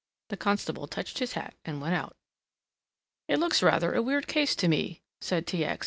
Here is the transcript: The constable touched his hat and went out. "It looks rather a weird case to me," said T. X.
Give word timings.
The 0.29 0.37
constable 0.37 0.87
touched 0.87 1.19
his 1.19 1.33
hat 1.33 1.53
and 1.63 1.79
went 1.79 1.93
out. 1.93 2.15
"It 3.27 3.37
looks 3.37 3.61
rather 3.61 3.93
a 3.93 4.01
weird 4.01 4.25
case 4.25 4.55
to 4.55 4.67
me," 4.67 5.03
said 5.19 5.45
T. 5.45 5.63
X. 5.63 5.79